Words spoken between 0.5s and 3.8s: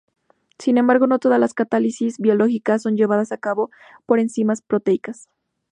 Sin embargo, no todas las catálisis biológicas son llevadas a cabo